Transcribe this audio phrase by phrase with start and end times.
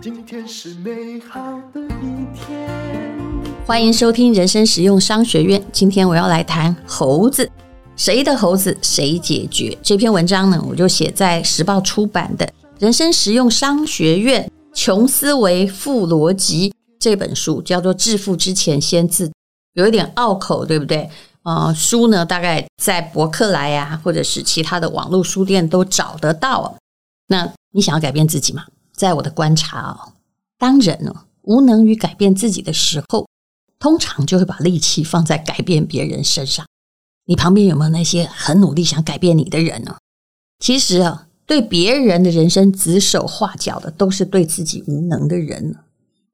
[0.00, 1.40] 今天是美好
[1.72, 2.68] 的一天。
[3.64, 5.62] 欢迎收听人生实用商学院。
[5.72, 7.48] 今天我要来谈猴子，
[7.96, 9.76] 谁的猴子谁解决？
[9.80, 12.44] 这篇文章呢，我就写在时报出版的
[12.80, 19.28] 《人生实用商学院：穷思维富逻辑》这本书，叫做《致富之前先自》，
[19.74, 21.08] 有一点拗口，对不对？
[21.48, 26.76] 呃，书呢，大概在博客来呀，或者是其他的网络书店都找得到。
[27.28, 28.66] 那你想要改变自己吗？
[28.92, 30.12] 在我的观察哦，
[30.58, 33.26] 当人呢无能于改变自己的时候，
[33.78, 36.66] 通常就会把力气放在改变别人身上。
[37.24, 39.96] 你旁边有没有那些很努力想改变你的人呢？
[40.58, 45.76] 其实啊，对别人的人生指手画脚的，都是对自己无能的人。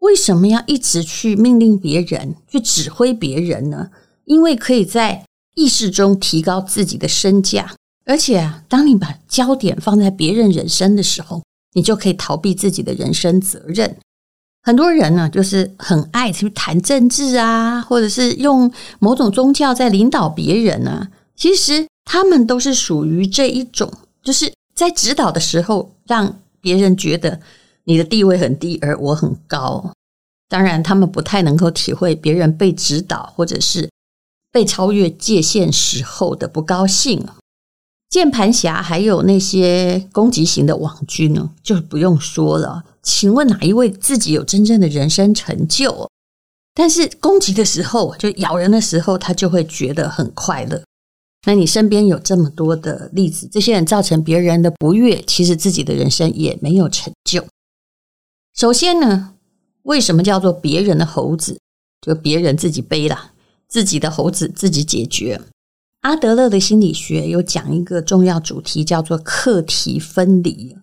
[0.00, 3.90] 为什么要一直去命令别人，去指挥别人呢？
[4.24, 5.24] 因为可以在
[5.54, 7.74] 意识中提高自己的身价，
[8.04, 11.42] 而且啊，当你把焦点放在别人人生的时候，
[11.74, 13.96] 你就可以逃避自己的人生责任。
[14.62, 21.10] 很多人呢，就是很爱去谈政治啊，或者是用某种宗教在领导别人啊。
[21.36, 27.38] 其实他们都是属于这一种，就是在指导的时候，让别人觉得
[27.84, 29.92] 你的地位很低，而我很高。
[30.48, 33.90] 当然，他们不太能够体会别人被指导或者是
[34.54, 37.26] 被超越界限时候的不高兴。
[38.08, 42.84] 键盘侠还有那些攻击型的网军呢，就不用说了。
[43.02, 46.08] 请问哪一位自己有真正的人生成就？
[46.72, 50.84] 但是攻击的时候，就咬人的时候，他就会觉得很快乐。
[51.48, 57.44] 那你身边有这么多的例子，这些人造成别人的不悦，其实自己的人生也没有成就。
[58.54, 59.34] 首先呢，
[59.82, 61.58] 为什么叫做别人的猴子？
[62.00, 63.32] 就别人自己背了，
[63.74, 65.40] 自己的猴子自己解决。
[66.02, 70.76] 阿德勒的心理学有讲一个重要主题，叫做课题分离。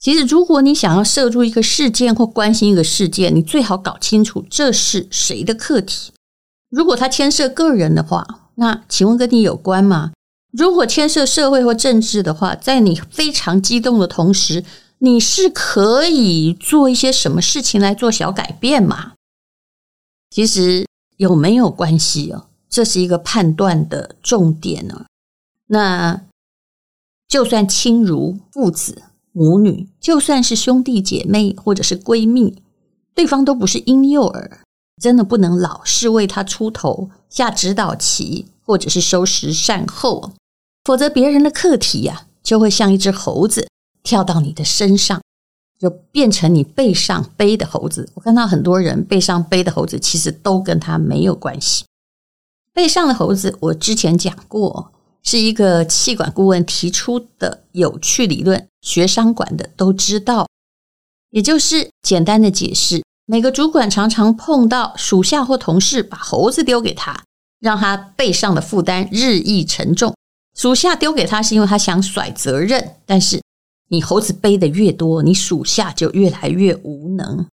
[0.00, 6.10] 其实，如果你想要涉入一个事件或关心一个事件，你最好搞清楚这是谁的课题。
[6.70, 10.10] 如果它牵涉个人的话，那请问跟你有关吗？
[10.50, 14.64] 如果牵涉社会或政治的话，在你非常激动的同时，
[14.98, 19.12] 你是可以做一些什么事情来做小改变吗？
[20.30, 20.84] 其实
[21.16, 22.46] 有没有关系哦？
[22.68, 25.06] 这是一个判断的重点呢。
[25.66, 26.22] 那
[27.28, 29.02] 就算亲如父子、
[29.32, 32.62] 母女，就算是兄弟姐妹或者是闺蜜，
[33.14, 34.60] 对方都不是婴幼儿，
[35.00, 40.32] 真的不能老是为他出头、下指导棋，或者是收拾善后，
[40.84, 43.68] 否则别人的课题呀，就会像一只猴子
[44.02, 45.22] 跳到你的身上，
[45.84, 48.08] 就变成你背上背的猴子。
[48.14, 51.84] 我看到很多人背上背的猴子，其实都跟他没有关系。
[52.72, 54.90] 背上的猴子，我之前讲过，
[55.22, 60.48] 是一个气管顾问提出的有趣理论，学商管的都知道。
[61.28, 67.24] 也就是简单的解释，每个主管常常碰到属下或同事把猴子丢给他，
[67.60, 70.14] 让他背上的负担日益沉重。
[70.56, 73.42] 属下丢给他是因为他想甩责任，但是
[73.94, 77.46] 你猴子背的越多，你属下就越来越无能。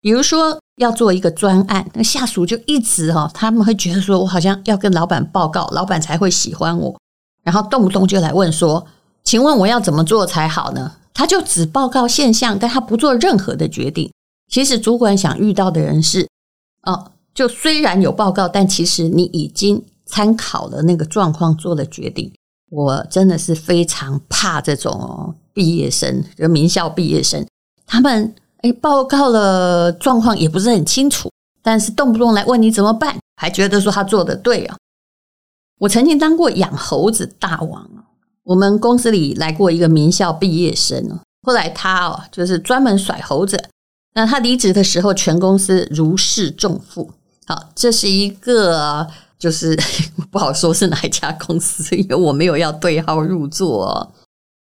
[0.00, 0.58] 比如说。
[0.76, 6.94] 要做一个专案，那下属就一直哈，他们会觉得说，我好像要跟老板报告，老板才会喜欢我，
[7.42, 8.86] 然后动不动就来问说，
[9.24, 10.96] 请问我要怎么做才好呢？
[11.14, 14.12] 他就只报告现象，但他不做任何的决定。
[14.52, 16.28] 其实主管想遇到的人是，
[16.82, 22.30] 哦，就虽然有报告，但其实你已经参考了那个状况做了决定。
[22.70, 27.46] 我真的是非常怕这种毕业生，就名校毕业生，
[27.86, 28.34] 他们。
[28.62, 31.30] 哎，报告了状况也不是很清楚，
[31.62, 34.76] 但是动不动来问你怎么办，还觉得说他做得对啊。
[35.78, 37.86] 我曾经当过养猴子大王，
[38.44, 43.62] 我们公司里来过一个名校毕业生，后来他哦就是专门甩猴子。
[44.14, 47.12] 那他离职的时候，全公司如释重负。
[47.46, 49.06] 好，这是一个
[49.46, 49.78] 就是
[50.32, 54.12] 不好说是哪一家公司，因为我没有要对号入座。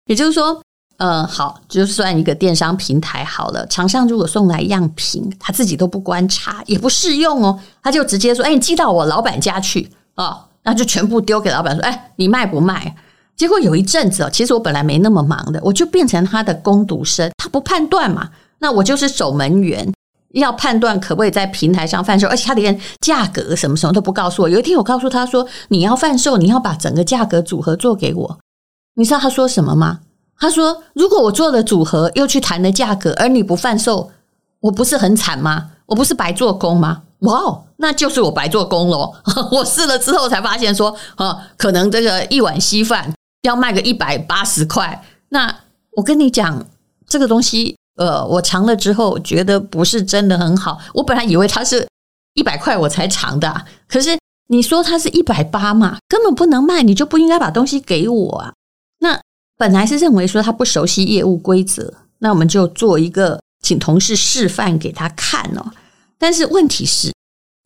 [0.07, 0.63] 也就是说。
[0.99, 3.67] 嗯，好，就算一个电商平台好了。
[3.67, 12.95] 厂商如果送来样品，他自己都不观察，也不试用哦，他就直接说：“哎，你寄到我老板家去哦。”那就全部丢给老板说：“哎，你卖不卖？”
[13.35, 18.31] 结果有一阵子哦，其实我本来没那么忙的，我就变成他的攻读生，他不判断嘛，
[18.61, 19.93] 那我就是守门员，
[20.41, 24.49] 要判断可不可以在平台上贩售，而且他连价格什么什么都不告诉我。
[24.49, 28.39] 有一天我告诉他说：“你要贩售，你要把整个价格组合做给我。”
[28.95, 30.01] 你知道他说什么吗？
[30.39, 34.11] 他说：“如果我做了组合又去谈的价格，而你不贩售，
[34.61, 35.71] 我不是很惨吗？
[35.87, 37.03] 我不是白做工吗？
[37.21, 39.15] 哇哦，那就是我白做工喽！
[39.53, 43.13] 我试了之后才发现说，啊，可能这个一碗稀饭
[43.43, 45.05] 要卖个一百八十块。
[45.29, 45.55] 那
[45.93, 46.67] 我跟你讲，
[47.07, 50.79] 这个东西，呃，我尝了之后觉得不是真的很好。
[50.95, 51.87] 我本来以为它是
[52.35, 54.19] 一百块我才尝的，可是
[54.49, 58.53] 你说它是一百八嘛，根本不能卖，你就不应该把东西给我啊。
[59.01, 59.21] 那
[59.59, 65.73] 本来是认为说他不熟悉业务规则，那我们就做一个请同事示范给他看哦。
[66.19, 67.13] 但是问题是，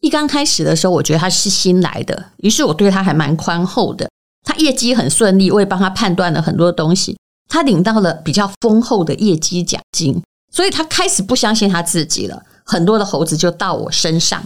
[0.01, 4.09] 一刚开始的时候，我觉得他是新来的，于是我对他还蛮宽厚的。
[4.43, 7.17] 他业绩很顺利，我也帮他判断了很多东西。
[7.49, 12.43] 他领到了比较丰厚的业绩奖金，所以他开始不相信他自己了。
[12.65, 14.43] 很多的猴子就到我身上。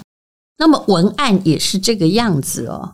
[0.58, 2.92] 那么文案也是这个样子哦，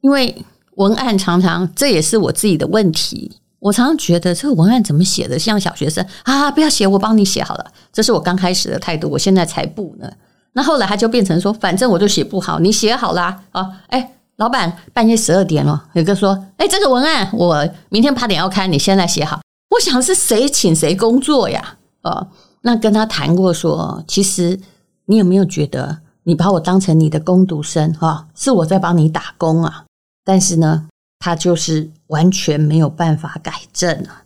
[0.00, 0.44] 因为
[0.76, 3.38] 文案常常，这也是我自己的问题。
[3.58, 6.48] 我常常觉得这个文案怎么写的像小学生啊？
[6.48, 7.66] 不要写，我帮你写好了。
[7.92, 10.08] 这是我刚开始的态度，我现在才不呢。
[10.52, 13.68] 那后来他就变成说，反正我就写不好，你写好啦啊！
[13.88, 19.40] 哎，老板，半夜十二点了，有个说，哎，这个文案我明天八点要开，你现在写好。
[19.70, 21.76] 我想是谁请谁工作呀？
[22.02, 22.28] 呃，
[22.62, 24.58] 那跟他谈过说，其实
[25.06, 28.28] 你有没有觉得你把我当成你的工读生哈？
[28.34, 29.84] 是我在帮你打工啊。
[30.24, 30.88] 但是呢，
[31.18, 34.24] 他就是完全没有办法改正啊。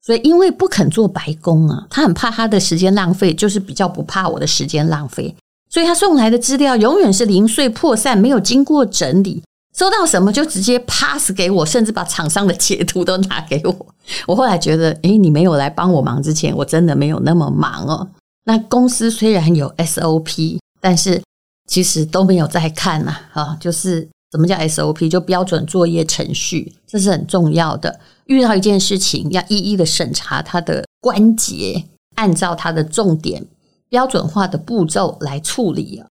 [0.00, 5.34] 所以因为不肯做白工啊，他很怕他的时间浪费，就是比较不怕我的时间浪费。
[5.70, 9.42] 所以他送来的资料永远是零碎破散，没有经过整理。
[9.74, 13.86] 收到什么就直接 pass 给我，甚至把厂商的截图都拿给我。
[14.26, 18.08] 我后来觉得，诶，你没有来帮我忙之前，我真的没有那么忙哦。
[18.44, 21.20] 那公司虽然有 SOP，但是
[21.66, 23.16] 其实都没有在看呐。
[23.32, 25.10] 啊，就是什么叫 SOP？
[25.10, 27.98] 就标准作业程序，这是很重要的。
[28.26, 31.84] 遇到一件事情，要一一的审查它的关节，
[32.14, 33.44] 按照它的重点
[33.88, 36.06] 标准化的步骤来处理啊。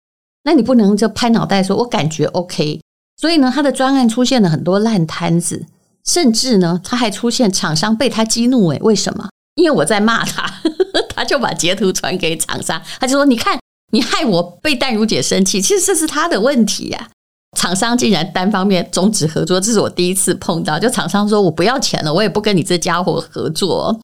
[0.44, 2.81] 那你不能就拍脑袋说，我感觉 OK。
[3.20, 5.67] 所以呢，他的专案出现了很多烂摊子，
[6.05, 8.69] 甚至呢，他还出现厂商被他激怒。
[8.69, 9.29] 诶，为什么？
[9.56, 10.49] 因为我在骂他，
[11.17, 13.59] 他就把截图传给厂商，他就说：“你看，
[13.91, 17.09] 你害我被淡如姐生气，其实这是他的问题呀。”
[17.59, 20.79] 厂商竟然单方面终止合作，这是我第一次碰到。
[20.79, 23.99] 就厂商说：“我不要钱了，我也不跟你这家伙合作。”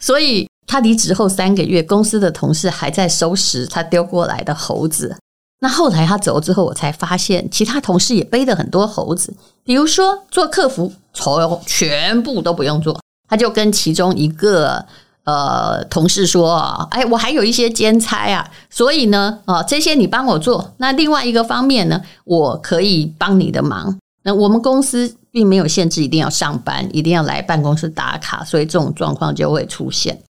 [0.00, 5.16] 所以他离职后三个月，公司的同事还在收拾他丢过来的猴子。
[5.62, 9.32] 那后来他走了之后，我才发现其他同事也背了很多猴子。
[9.62, 14.84] 比如说做客服，从全部都不用做，他就跟其中一个
[15.22, 16.56] 呃同事说
[16.90, 20.74] ：“哎，我还有一些兼差啊，所以呢，啊这些你帮我做。
[20.78, 23.96] 那另外一个方面呢，我可以帮你的忙。
[24.24, 30.20] 那我们公司并没有限制一定要上班，一定要来办公室打卡，所以这种状况就会出现。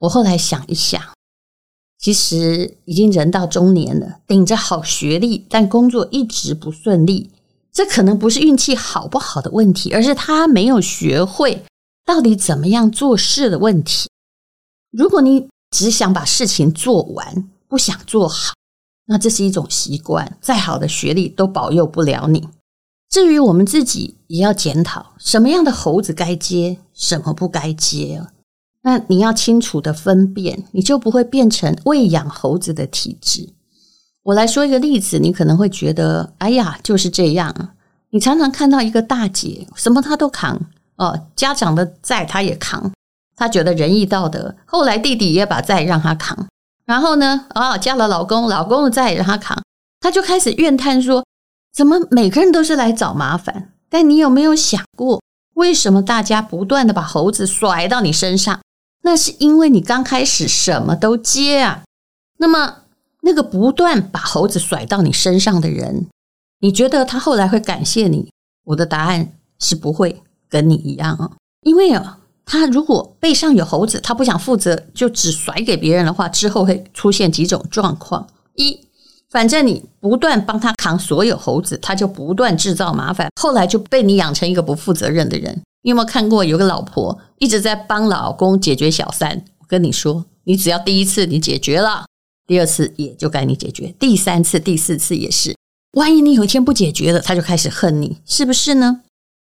[0.00, 0.98] 我后来想一想。”
[2.02, 7.30] 其实已经人到中年了，顶着好学历，但工作一直不顺利。
[7.72, 11.64] 这可能不是运气好不好的问题，而是他没有学会
[12.04, 14.08] 到底怎么样做事的问题。
[14.90, 18.52] 如果你只想把事情做完，不想做好，
[19.06, 22.48] 那这是一种习惯，再好的学历都保佑不了你。
[23.08, 28.22] 至于我们自己，也要检讨什么样的猴子该接，什么不该接。
[28.82, 33.50] 那你要清楚的分辨，你就不会变成喂养猴子的体质。
[34.24, 37.70] 我来说一个例子，你可能会觉得，哎呀，就是这样。
[38.10, 40.60] 你常常看到一个大姐，什么她都扛
[40.96, 42.92] 哦，家长的债她也扛，
[43.36, 44.54] 她觉得仁义道德。
[44.66, 46.46] 后来弟弟也把债让她扛，
[46.84, 49.62] 然后呢，哦，嫁了老公，老公的债也让她扛，
[50.00, 51.24] 她就开始怨叹说，
[51.72, 53.72] 怎么每个人都是来找麻烦？
[53.88, 55.22] 但你有没有想过，
[55.54, 58.60] 为什么大家不断的把猴子甩到你身上？
[59.02, 61.82] 那是因为你刚开始什么都接啊，
[62.38, 62.78] 那么
[63.22, 66.06] 那个不断把猴子甩到你身上的人，
[66.60, 68.30] 你觉得他后来会感谢你？
[68.64, 71.32] 我的答案是不会跟你一样啊，
[71.62, 78.88] 因为啊，他如果背上有猴子，他不想负责，就只甩给别人的话，之后会出现几种状况：一，
[79.30, 85.60] 反正你不断帮他扛所有猴子，他就不断制造麻烦，后来就被你养成一个不负责任的人。
[85.82, 89.44] 你有没有看过有个老婆一直在帮老公解决小三？
[89.58, 92.06] 我跟你说，你只要第一次你解决了，
[92.46, 95.56] 第二次也就该你解决，第三次、第四次也是。
[95.92, 99.02] 万一你有一天不解决了，他就开始恨你，是不是呢？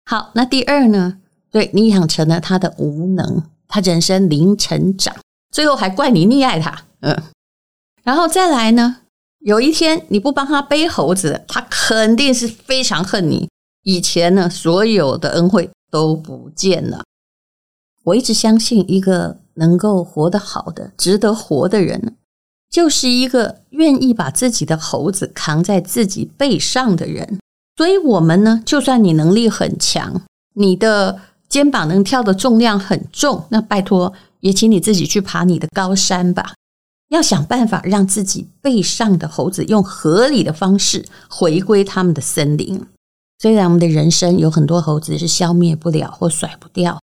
[0.05, 1.19] 好，那第二呢？
[1.51, 5.17] 对，你养成了他的无能，他人生零成长，
[5.51, 6.85] 最后还怪你溺爱他。
[7.01, 7.23] 嗯，
[8.05, 8.99] 然后再来呢？
[9.41, 13.49] 有一天你不帮他背猴子，他肯定是非常恨你。
[13.85, 15.71] 以前呢，所有的恩惠。
[15.91, 17.05] 都不见了。
[18.05, 22.17] 我一直相信，一个能够活得好的、值得活的人，
[22.71, 27.39] 就是一个愿意把自己的猴子扛在自己背上的人。
[27.77, 30.23] 所以，我们呢，就算你能力很强，
[30.55, 36.55] 你的肩膀能挑的重量很重，那拜托也请你自己去爬你的高山吧。
[37.11, 42.85] 要想办法让自己背上的猴子用合理的方式回归他们的森林。
[43.39, 47.01] 虽然我们的人生有很多猴子是消灭不了或甩不掉，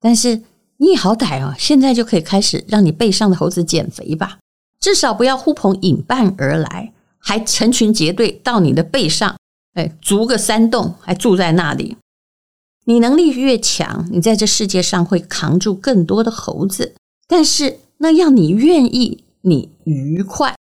[0.00, 0.42] 但是
[0.76, 4.38] 你好歹啊，现在就可以开始让你背上的猴子减肥吧。
[4.78, 9.36] 至少不要呼朋引伴而来，还成群结队到你的背上，
[9.74, 11.96] 哎，筑个山洞，还住在那里。
[12.84, 16.94] 你能力越强，你在这世界上会扛住更多的猴子。
[17.28, 19.24] 但是那要你愿意。
[19.44, 20.54] 你愉快。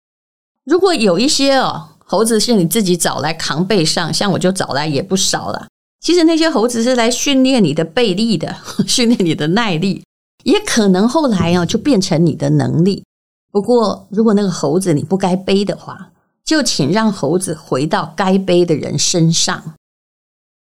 [0.64, 5.68] 如果有一些哦，猴子是你自己找来扛背上，像我就找来也不少了。
[6.00, 8.56] 其实那些猴子是来训练你的背力的，
[8.88, 10.02] 训练你的耐力，
[10.44, 13.04] 也可能后来啊就变成你的能力。
[13.52, 16.12] 不过，如果那个猴子你不该背的话，
[16.44, 19.74] 就请让猴子回到该背的人身上。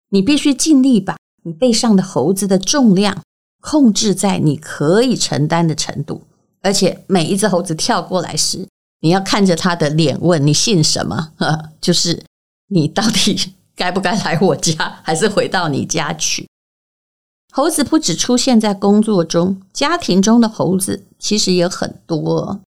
[0.10, 3.22] 你必须尽力把你背上的猴子的重量
[3.62, 6.24] 控制在你可以承担的程度。
[6.62, 8.68] 而且每一只猴子跳过来时，
[9.06, 11.32] 你要看着他的脸问你姓什么？
[11.38, 12.26] 呵， 就是
[12.70, 16.50] 你到底 该不该来我家，还是回到你家去？
[17.54, 22.60] 猴子不只出现在工作中，家庭中的猴子其实也很多。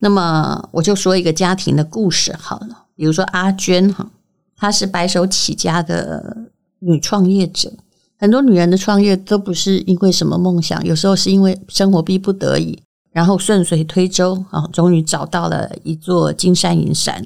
[0.00, 4.10] 那么我就说一个家庭的故事好了，比如说阿娟哈，
[4.54, 6.36] 她是白手起家的
[6.80, 7.72] 女创业者。
[8.18, 12.82] 很多女人的创业都不是因为什么梦想，有时候是因为生活逼不得已。
[13.14, 17.24] 然后顺水推舟啊，终于找到了一座金山银山。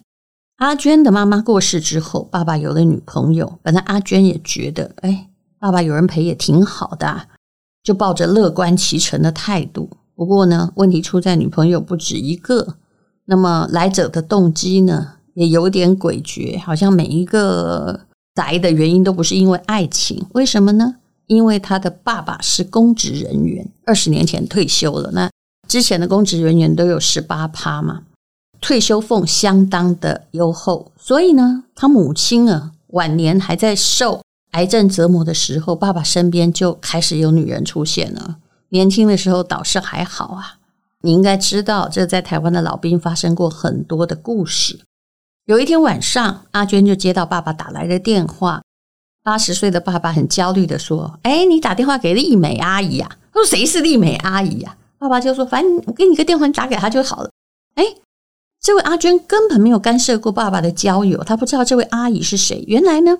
[0.57, 3.59] 阿娟的妈妈过世之后，爸爸有了女朋友。
[3.63, 7.29] 本来阿娟也觉得，哎，爸爸有人陪也挺好的，
[7.83, 9.89] 就抱着乐观其成的态度。
[10.15, 12.77] 不过呢，问题出在女朋友不止一个。
[13.25, 18.01] 那么来者的动机呢，也有点诡谲，好像每一个
[18.35, 20.27] 来的原因都不是因为爱情。
[20.35, 20.97] 为什么呢？
[21.29, 25.11] 因为他的爸爸是公职人员，二十年前退休了。
[25.13, 25.31] 那
[25.69, 28.03] 之前的公职人员都有十八趴嘛，
[28.61, 34.23] 退休俸相当的优厚，所以呢，他母亲啊晚年还在受
[34.53, 38.39] 癌症折磨的时候，爸爸身边就开始有女人出现了。
[38.71, 40.57] 年轻的时候倒是还好啊，
[41.03, 44.81] 你应该知道，这在台湾的老兵发生过很多的故事。
[45.45, 48.63] 有一天晚上，阿娟就接到爸爸打来的电话，
[49.23, 57.31] 八十岁的爸爸很焦虑的说：“哎，你打电话给丽美阿姨呀？”他说：“谁是丽美阿姨呀？”爸爸就说：“反正我给你个电话，打给他就好了。”
[57.75, 57.85] 哎，
[58.61, 62.65] 这位阿娟根本没有干涉过爸爸的交友，她不知道这位阿姨是谁。
[62.67, 63.17] 原来呢，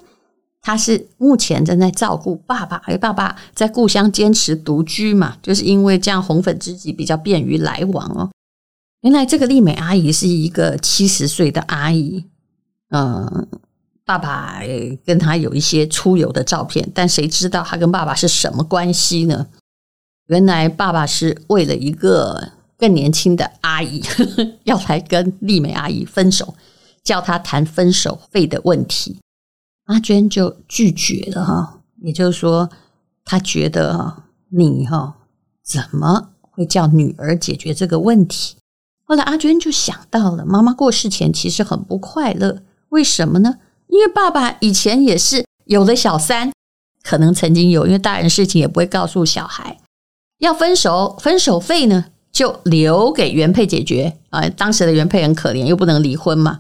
[0.61, 8.31] 她是目前正在照顾爸爸，而爸爸在故乡坚持独居嘛，就是因为这样红粉知己比较便于来往哦。
[9.03, 12.25] 原来这个丽美阿姨是一个七十岁的阿姨，
[12.91, 13.47] 嗯，
[14.05, 14.61] 爸爸
[15.07, 19.47] 跟她有一些出游的照片，但谁知道她跟爸爸是什么关系呢？
[20.29, 26.55] 原来爸爸是为了一个更年轻的阿姨呵呵， 要来跟丽美阿姨分手，
[27.03, 29.19] 叫她谈分手费的问题，
[29.87, 31.81] 阿娟就拒绝了哈。
[32.03, 32.69] 也就是说，
[33.25, 35.17] 她觉得哈你哈
[35.65, 38.57] 怎么会叫女儿解决这个问题？
[39.05, 43.57] 后来阿娟就想到了，妈妈过世前其实很不快乐，为什么呢？
[43.89, 46.53] 因为爸爸以前也是有了小三，
[47.03, 49.79] 可能曾经有，因为大人事情也不会告诉小孩。
[50.39, 54.49] 要分手，分手费呢就留给原配解决啊！
[54.51, 56.59] 当时的原配很可怜，又不能离婚嘛。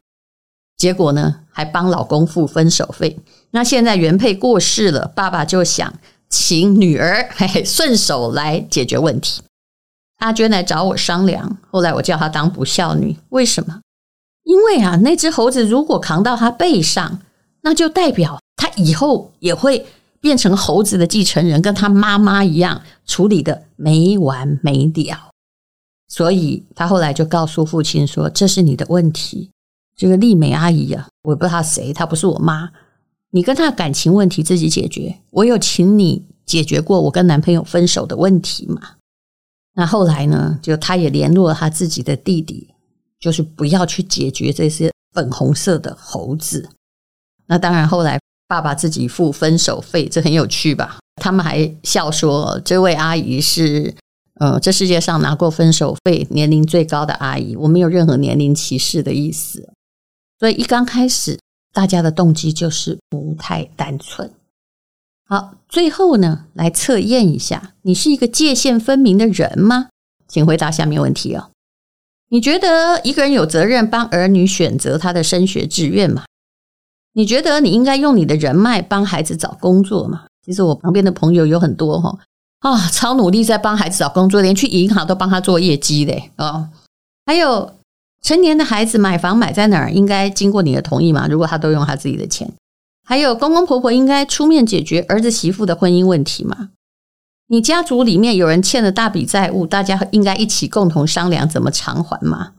[0.77, 3.19] 结果呢，还帮老公付分手费。
[3.51, 5.93] 那现在原配过世了，爸爸就想
[6.29, 9.43] 请女儿 嘿嘿顺手来解决问题。
[10.19, 13.17] 阿娟来找我商量，后来我叫她当不孝女。
[13.29, 13.81] 为什么？
[14.43, 17.21] 因为啊，那只猴子如果扛到她背上，
[17.63, 19.87] 那就代表她以后也会。
[20.21, 25.31] 变成猴子的继承人，跟他妈妈一样处理的没完没了，
[26.09, 29.51] 所以他后来就告诉父亲说：“这是你的问题。
[29.97, 32.71] 这个丽美阿姨啊，我不知道她谁，她不是我妈，
[33.31, 35.19] 你跟她感情问题自己解决。
[35.31, 38.81] 我有请你解决过我跟男朋友分手的问题嘛？
[39.75, 42.75] 那后来呢，就他也联络了他自己的弟弟，
[43.21, 46.69] 就是不要去解决这些粉红色的猴子。
[47.47, 50.99] 那当然后来。”爸爸自己付分手费，这很有趣吧？
[51.23, 53.95] 他们还笑说，这位阿姨是
[54.41, 57.55] 呃，这世界上拿过分手费年龄最高的阿姨。
[57.57, 59.69] 我没有任何年龄歧视的意思，
[60.39, 61.39] 所以一刚开始，
[61.73, 64.31] 大家的动机就是不太单纯。
[65.29, 69.89] 好，最后呢，来测验一下，你是一个界限分明的人吗？
[70.27, 71.51] 请回答下面问题哦。
[72.31, 76.25] 你觉得一个人有责任帮儿女选择他的升学志愿吗？
[77.19, 80.27] 你觉得你应该用你的人脉帮孩子找工作吗？
[80.47, 82.17] 其实我旁边的朋友有很多哈
[82.61, 86.69] 啊，超努力在帮孩子找工作，连去银行都帮他做业绩嘞啊。
[87.27, 87.73] 还有
[88.23, 91.27] 成年的孩子买房买在哪儿，应该经过你的同意吗？
[91.29, 92.55] 如果他都用他自己的钱。
[93.05, 96.69] 还有公公婆婆应该出面解决儿子媳妇的婚姻问题吗？
[97.49, 102.53] 你家族里面有人欠了大笔债务，大家应该一起共同商量怎么偿还吗？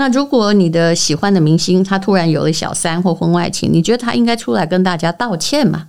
[0.00, 5.88] 那如果你的喜欢的明星他突然有了小三或婚外情，你觉得他应该出来跟大家道歉吗？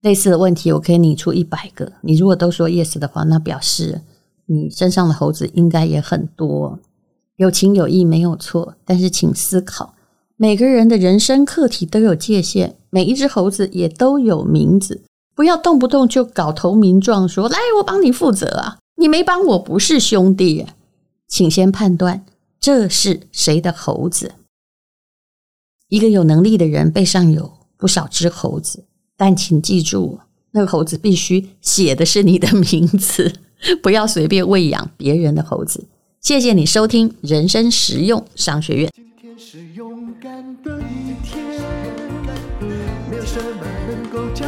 [0.00, 4.00] 类似的问题我可以拟出一百个，你如果都说 yes 的话，那表示
[4.46, 6.78] 你身上的猴子应该也很多。
[7.36, 9.92] 有情有义没有错，但是请思考，
[10.38, 15.02] 每个人的人生课题都有界限，每一只猴子也都有名字，
[15.36, 20.64] 不要动不动就搞投名状说，来我帮你负责啊，你没帮我不是兄弟，
[21.28, 22.24] 请先判断。
[22.68, 24.34] 这是谁的猴子？
[25.88, 28.84] 一个有能力的人背上有不少只猴子，
[29.16, 30.20] 但请记住，
[30.50, 33.32] 那个猴子必须写的是你的名字，
[33.82, 35.88] 不要随便喂养别人的猴子。
[36.20, 38.92] 谢谢你收听人生实用商学院。
[38.94, 41.42] 今天是勇敢的一天，
[43.10, 44.46] 没有什么能够将